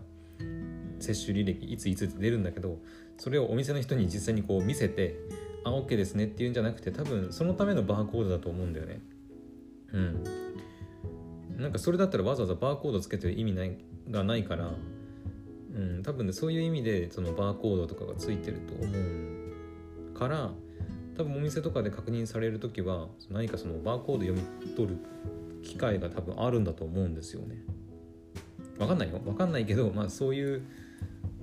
[0.99, 2.77] 接種履歴いついつって出るんだけど
[3.17, 5.15] それをお店の人に実際にこう見せて
[5.63, 9.02] あ OK ですねっていうんじゃなくて多分そのためのバーコードだと思うんだよね。
[9.93, 10.23] うん。
[11.58, 13.78] なんかそれだったらわざわざバーコードつけてる意味ない
[14.10, 14.71] がないから
[15.76, 18.91] うん多分ねそういう意味でそのバーコードとかがついてると思
[20.15, 20.52] うから
[21.17, 24.97] 多分お店とかで確認される時は何かそのバーコード読み取る
[25.63, 27.58] 機会が多分あるんだと思うんですよね。
[28.80, 29.21] わかんないよ。
[29.26, 30.63] わかんないけどまあそういう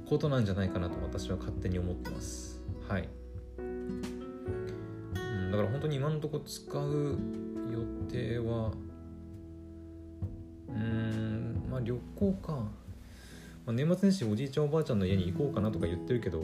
[0.06, 2.60] ことなんじゃないかなと私は勝手に思ってます。
[2.88, 3.08] はい。
[5.50, 7.18] だから本当に今のところ使う
[7.72, 8.72] 予定は
[10.68, 12.70] うんまあ旅行か、ま
[13.66, 16.42] あ、年末年始おじいちゃんおばあちゃんの家に行こうかなとか言ってるけど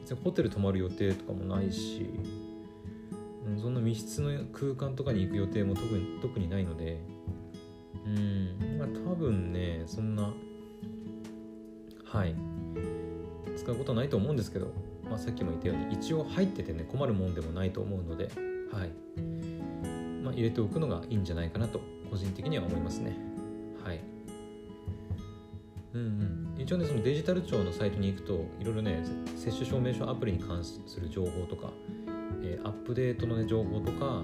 [0.00, 2.08] 別にホテル泊まる予定とかもないし、
[3.46, 7.00] うん、そんな密室の空間とかに行く予定も特に特にないので
[8.06, 10.32] うんまあ多分ねそんな
[12.04, 12.34] はい
[13.56, 14.72] 使うことはないと思うんですけど
[15.10, 18.30] まあ、さっきも言ったように一応入っててね困るもんでもないと思うので、
[18.72, 18.90] はい。
[20.22, 23.16] まあ、入れておくのがいいんじゃないかなと個人的には思いますね。
[23.84, 24.00] はい。
[25.92, 26.04] うんう
[26.58, 29.02] ん、一応ねそのデジタル庁のサイトに行くといろいろね
[29.34, 31.72] 接種証明書アプリに関する情報とか、
[32.42, 34.22] えー、アップデートの、ね、情報とか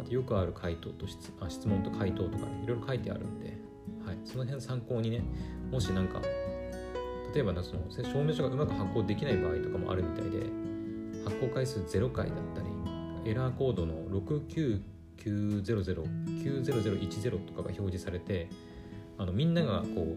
[0.00, 3.56] あとよくある回答と質あ質問と回答とかねいろいろ書いてあるんで、
[4.04, 5.22] はい、その辺参考にね
[5.70, 6.20] もしなんか
[7.34, 10.46] 例えばその証明書がうまく発行できない場合とかもあるみたいで
[11.24, 12.68] 発行回数0回だったり
[13.30, 13.94] エラーコードの
[15.18, 18.48] 69900-90010とかが表示されて
[19.18, 20.16] あのみんながこう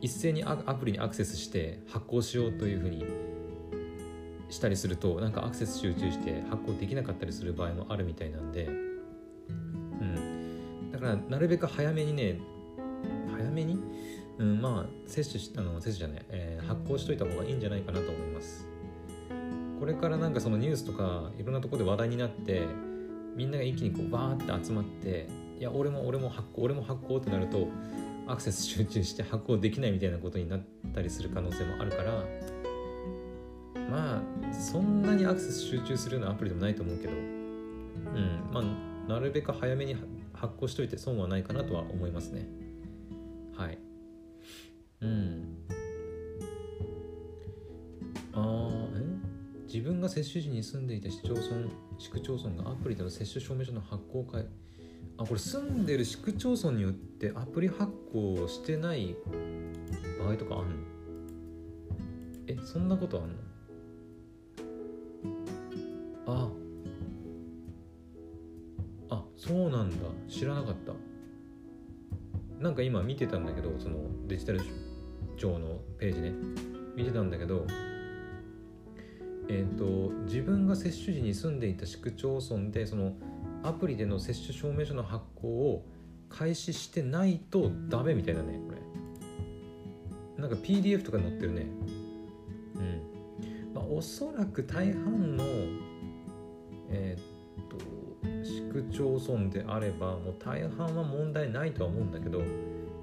[0.00, 3.06] 一斉にアプリにアクセスして発行しようというふうに
[4.50, 8.70] したりするとなんかアクセス集中して発行できなかったりする場合もあるみたいなんで、う
[9.52, 12.38] ん、だからなるべく早めにね
[13.34, 13.80] 早めに
[14.38, 18.66] うん、まあ接種しあの接種じゃない、えー、発行しといた方がいいんじゃないかなと思います。
[19.78, 22.62] これからなんかそのニュースとかいろんなところで話題になって
[23.36, 27.68] みんなが一気にこうバーって集まっていや俺も俺も発行俺も発行ってなると
[28.26, 30.60] アクセス集中して 発行できないみたいなことになっ
[30.94, 32.24] たりする可能性もあるから
[33.90, 39.96] まあそんなにアクセス集中するようなアプリでもないと思うけどうんまあなるべく早めに
[40.32, 42.48] 発行しといて損はないかなとは思いますね。
[43.54, 43.78] はい。
[45.04, 45.58] うん。
[48.32, 49.04] ああえ？
[49.66, 51.44] 自分が接種時に住んでいた市町村
[51.98, 54.46] 市区町村がアプリでの接種証明書の発行会
[55.18, 59.14] あこれ住んでる市区町村によってアプリ発行してない
[60.18, 60.74] 場合とかあんの？
[62.46, 63.34] えそんなことあんの？
[66.26, 66.50] あ。
[69.10, 69.96] あそうなんだ。
[70.28, 70.94] 知らなかった。
[72.58, 74.60] なんか今見てたんだけどそのデジタル
[75.36, 76.32] 庁のページね。
[76.96, 77.66] 見てたんだけど
[79.48, 83.12] えっ、ー、と自分が接種時に住んでいた市区町村でその
[83.62, 85.84] アプリでの接種証明書の発行を
[86.28, 88.78] 開始してないとダメみたいだねこれ。
[90.40, 91.66] なんか PDF とかに載ってるね。
[92.76, 93.74] うん。
[93.74, 95.44] まあおそらく大半の
[96.90, 97.76] えっ、と
[98.44, 102.42] 市区町村であればもう大半は問題ないとは思うんだけど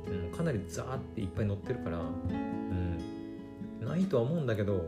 [0.07, 2.97] うん、かなりザーっていっぱい載ってるから、うん、
[3.85, 4.87] ないとは思うんだけど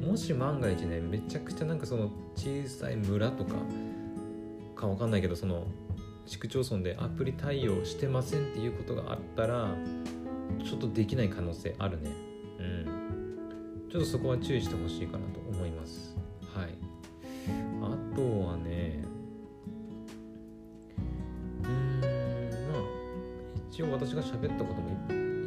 [0.00, 3.54] もし万が一ねめちゃくちゃなんかその小さい村とか
[4.76, 5.66] かわかんないけどその
[6.26, 9.74] 市区町村でアプリ対応してませんっていうことがあったら
[10.64, 12.10] ちょっとできない可能性あるね。
[12.58, 13.88] うん。
[13.90, 16.09] ちょっとそこは注意してほしいかなと思います。
[24.20, 24.90] が喋ったことも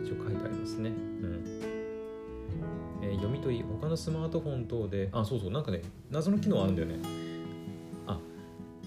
[0.03, 0.89] 一応書いてありますね。
[0.89, 1.43] うん
[3.01, 6.95] えー、読み取り、他のスマートフォン等で、あ、そうそう、なんかね、謎の機能あるんだよね。
[8.07, 8.19] あ、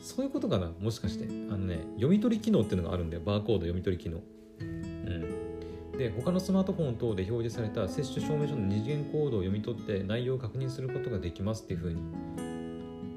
[0.03, 1.27] そういうことかな、もしかして。
[1.27, 4.21] あのね、読み取り機能っていうのがあるんだよ、バーコード読み取り機能。
[4.61, 5.99] うん。
[5.99, 12.01] で、他のスマートフォン等で表示された接種証明書の二次元コードを読み取って内容を確認することができますっていうふうに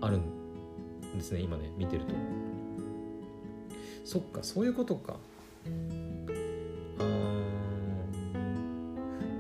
[0.01, 2.13] あるんですね、今ね、見てると。
[4.03, 5.17] そっか、そういうことか。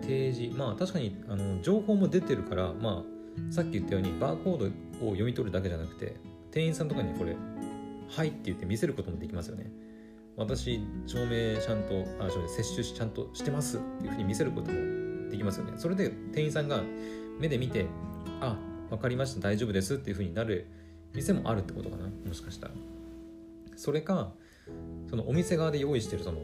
[0.09, 4.65] 提示まあ確かにあの情報も出てるからまあさっき言ったようにバーコード
[5.05, 6.15] を読み取るだけじゃなくて
[6.51, 7.35] 店員さんとかにこれ
[8.09, 9.71] 「はい」って言って見せることもできますよね。
[10.35, 15.73] 私証明ちゃんとあ証明接種しちゃんとしてますっていうふうに見せることもできますよね。
[15.77, 16.81] それで店員さんが
[17.39, 17.85] 目で見て
[18.41, 18.57] あ
[18.89, 20.67] 分かりました大丈夫ですっていうふうになる
[21.13, 22.73] 店もあるってことかなもしかしたら。
[23.75, 24.33] それか
[25.09, 26.39] そのお店側で用意してるその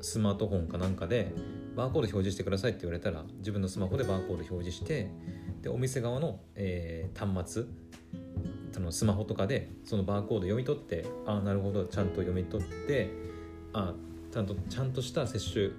[0.00, 1.32] スマートフォンかなんかで
[1.76, 5.10] バーコード表示してくださいって言われたら自分のスマホでバーコード表示して
[5.62, 7.64] でお店側の、えー、端末
[8.72, 13.10] そのスマホとかでそのバーコード読み取ってああなるほどちゃんと読み取って
[13.72, 13.94] あ
[14.32, 15.70] ちゃんとちゃんとした接種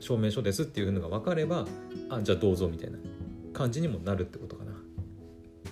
[0.00, 1.66] 証明書ですっていうのが分かれば
[2.10, 2.98] あじゃあどうぞみたいな
[3.52, 4.72] 感じにもなるってことかな。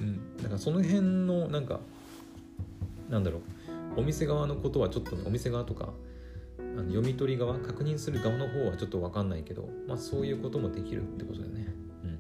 [0.00, 1.80] うん、だからその辺のなんか
[3.10, 3.38] なんだろ
[3.96, 5.92] うお店側のことはちょっと、ね、お店側とか
[6.58, 11.66] あの読み取り側確認する側の方はちょっと分かんないけど、まあ、そういうこともできるってことだよね。
[12.04, 12.18] うん、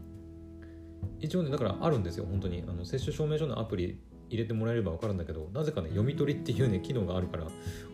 [1.20, 2.64] 一応ねだからあるんですよ本当に。
[2.66, 7.44] あの接種証明書のアプリ入れてもらえれば分かるんだけどなぜかね読み取りっていうね機能があるから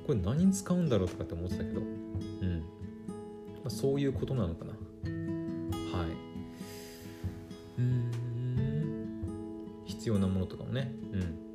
[0.09, 2.59] これ何に使うんだろうとかって思ってたけど、うん。
[2.61, 2.65] ま
[3.67, 4.73] あ、そういうことなのかな。
[4.73, 4.79] は
[6.07, 6.09] い。
[7.79, 8.11] うん。
[9.85, 10.95] 必要なものとかもね。
[11.13, 11.48] うん。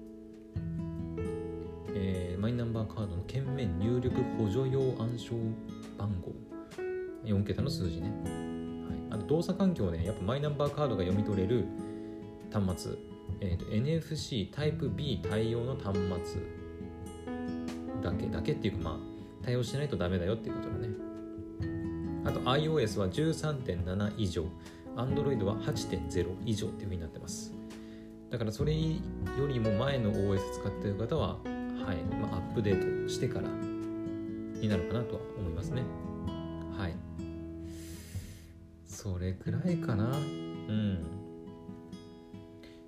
[2.83, 5.33] ー、カードの券面入力補助用暗証
[5.97, 6.31] 番号。
[7.25, 8.09] 4桁の数字ね、
[9.09, 11.65] はい、あと動作環境ねやっぱマイナンバーカードが読み取れる
[12.51, 12.91] 端末、
[13.39, 16.41] えーと、NFC タイプ B 対応の端末。
[18.03, 18.97] だけだけっていうかまあ
[19.45, 20.89] 対応しないとダメだよっていうことだね。
[22.25, 24.45] あと iOS は13.7以上。
[24.95, 27.51] Android は8.0以上っていうふうになってます。
[28.29, 28.79] だからそれよ
[29.47, 31.37] りも前の OS 使ってる方は
[31.85, 31.97] はい。
[32.19, 35.83] まあ、アップデートしてからになるかなとは思いますね。
[36.77, 36.95] はい。
[38.85, 40.05] それくらいかな。
[40.05, 41.23] うん。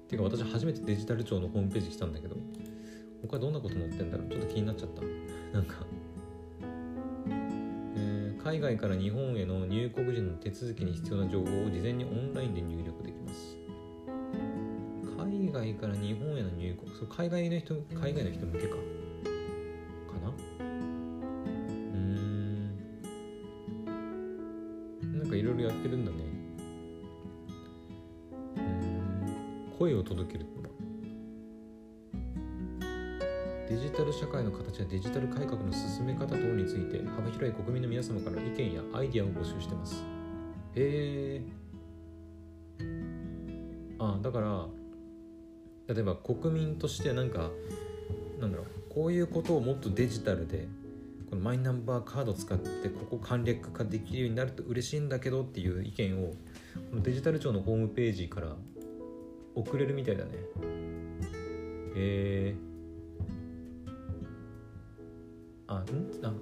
[0.08, 2.36] ていうか私初めてデジタル庁のホームページ来たんだけど
[3.22, 4.30] 他どんなこと載ってんだろう。
[4.30, 5.02] ちょっと気になっちゃった。
[5.52, 5.78] なんか、
[7.28, 13.15] えー、海外から日本への入国時の手続きに必要な情報を事前にオンラインで入力でき
[16.98, 18.76] そう海外の人海外の人向けか。
[18.76, 18.82] か
[20.24, 20.32] な？
[20.60, 20.66] うん。
[25.20, 26.18] なんかいろいろやってるんだね。
[28.58, 29.74] うん。
[29.78, 30.46] 声を届ける
[33.68, 40.04] デジタル社会の形やデジタル改革の進め方等について幅広い国民の皆様から意見やアイディアを募集してます。
[40.76, 41.44] へえ
[43.98, 44.68] あだから
[45.88, 47.52] 例えば国民としてなんか
[48.40, 50.68] なんだろうこういうことをもっとデジタルで
[51.30, 56.32] このマイナンバーカード使ってここ簡略化できるようになると嬉しいんだけどっていう意見を
[56.90, 58.56] このデジタル庁のホームページから
[59.54, 60.32] 送れるみたいだね。
[61.96, 62.56] へえ
[65.68, 65.84] あん？
[66.24, 66.34] あ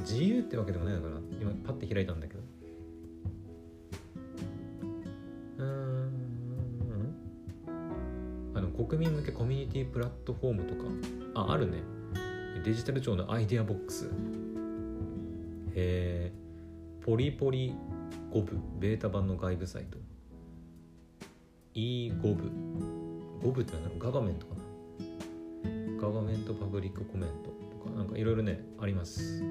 [0.00, 1.20] 自由ってわけでもないのかな？
[1.40, 2.41] 今パッて開いたんだけど。
[8.84, 10.82] 国民向けコミュニティプラットフォームとか。
[11.34, 11.78] ああるね。
[12.64, 14.06] デジタル庁のアイデアボックス。
[14.06, 14.10] へ
[15.74, 16.32] え
[17.04, 17.74] ポリポリ
[18.32, 19.98] 5部ベータ版の外部サイト。
[21.74, 22.50] E5 部
[23.46, 23.98] 5部って何だろう？
[23.98, 24.60] ガバメントかな？
[26.00, 27.50] ガバメントパブリックコメント
[27.84, 27.96] とか。
[27.96, 29.42] なんかいろいろねあります。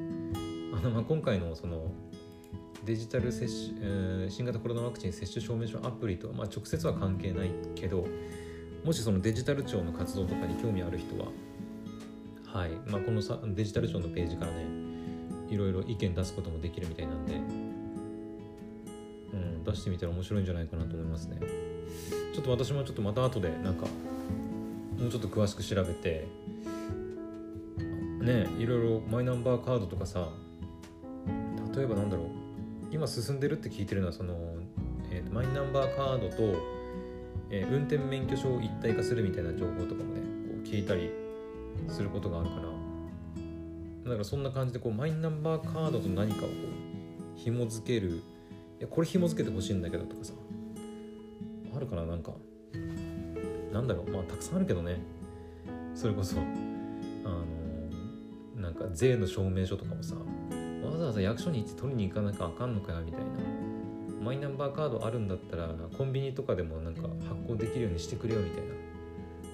[0.74, 1.92] あのまあ今回のその
[2.86, 8.08] デジタル接種、えー、新型コロナワクチン接種証明書アプリとは、まあ、直接は関係ないけど
[8.84, 11.28] もしそのデジタル庁の活動とかに興味ある人は、
[12.46, 12.72] はい。
[12.88, 14.66] まあ、このさデジタル庁のページからね
[15.50, 17.36] いろいろ意見出すこともできるみたいなんで、
[19.34, 21.40] うん、出してみたら面白いんじゃないかなと思いますね。
[22.34, 23.86] ちょっと私もちょっとまた後でなんか
[25.00, 26.28] もうちょっと詳しく調べて
[28.22, 30.30] ねいろいろマイナンバーカードとかさ
[31.76, 32.26] 例えばなんだろう。
[32.92, 34.36] 今進んでるって聞いてるのはその、
[35.10, 36.81] えー、マイナンバーカードと
[37.52, 41.12] えー、運転免許証を一体化するみたいな情報とかもねこう聞いたり
[41.90, 42.62] することがあるから
[44.06, 46.54] だからそんな感じでこうマイナンバーカードと何かをこ
[47.36, 48.22] う紐付ける。
[48.80, 50.34] いやこれ紐付けてほしいんだけどとかさ。
[51.76, 52.06] あるかな？
[52.06, 52.32] なんか
[53.72, 54.10] なんだろう。
[54.10, 55.00] まあたくさんあるけどね。
[55.94, 63.28] それこそあのなんか税の証明書とかもさわざわざ役所に行って取りに行かなきゃあかんのかよみたいな。
[64.22, 67.08] マイナンバーカードあるんだったらコンビニとかでもなんか
[67.42, 68.74] 発行できるようにしてくれよみたいな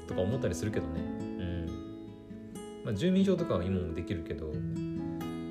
[0.08, 1.02] とか思ったりするけどね。
[1.02, 1.66] うん。
[2.86, 4.48] まあ住民票とかは今もできるけど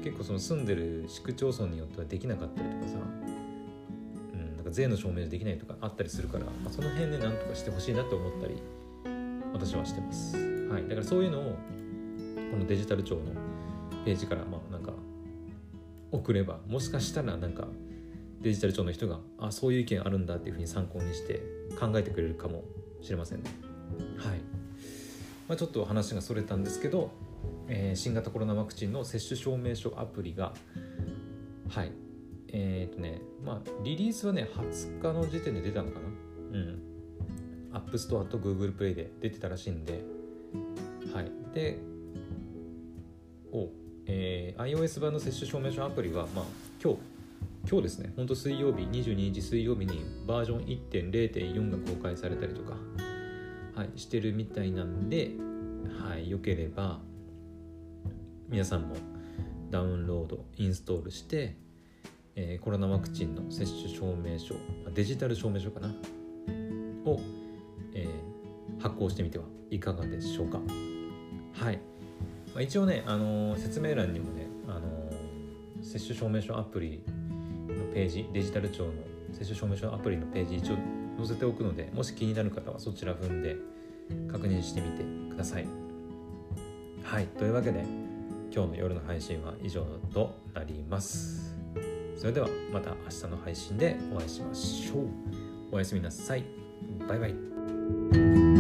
[0.03, 2.99] 結構その住んでる市区町村によってはできなかったりとかさ。
[2.99, 8.57] うんなんか税の証明できないとかあったりするから、まあ、その辺で何とかしてほしいなって思ったり
[9.53, 10.37] 私はしてます。
[10.37, 10.83] はい。
[10.83, 11.57] だからそういうのを
[12.51, 13.23] このデジタル庁の
[14.05, 14.93] ページからまあなんか
[16.13, 17.67] 送ればもしかしたらなんか
[18.41, 21.43] デジタル庁の人があそういう意見あるんだっていうふうに参考にして
[21.79, 22.65] 考えてくれるかも
[23.03, 23.51] しれませんね。
[24.19, 24.39] はい。
[25.49, 27.11] まあ、ちょっと話がそれたんですけど
[27.69, 30.55] えー新型コロナワクチンの接種証明書アプリが
[31.69, 31.93] はい。
[32.49, 36.59] えっ、とねまあリリースはね20日の時点で出たのかな？
[36.59, 36.79] うん。
[37.73, 40.03] App Store と Google プレイで出てたらしいんで
[41.13, 41.31] はい。
[41.55, 41.79] で
[43.53, 43.69] お、
[44.07, 46.45] えー iOS 版の接種証明書アプリはまあ
[47.69, 52.77] 今日ですね、本当水曜日、22日水曜日にバージョン1.0.4が公開されたりとか、
[53.75, 55.33] はい、してるみたいなんで、
[56.01, 57.01] はい、よければ、
[58.49, 58.95] 皆さんも
[59.69, 61.57] ダウンロード、インストールして、
[62.37, 64.55] えーコロナワクチンの接種証明書、
[64.95, 65.89] デジタル証明書かな、
[67.05, 67.19] を、
[67.95, 70.61] えー発行してみてはいかがでしょうか。
[71.55, 71.81] はい。
[72.55, 75.11] まあ、一応ね、あのー説明欄にもね、あの
[75.83, 77.03] 接種証明書アプリ
[77.97, 78.93] ページデジタル庁の
[79.33, 80.77] 接種証明書アプリのページ一応
[81.17, 83.57] 載せておくのでもし気になる方はそちら踏んで
[84.31, 85.03] 確認してみて
[85.35, 85.67] ください。
[87.03, 87.87] はいというわけで
[88.55, 89.83] 今日の夜の配信は以上
[90.13, 91.57] となります。
[92.19, 95.07] それではまた明日の配信でお会いしましょう。
[95.73, 96.45] おやすみなさい。
[97.09, 98.56] バイバイ。